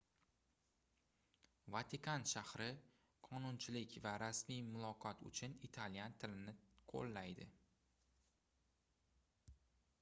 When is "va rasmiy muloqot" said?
4.07-5.23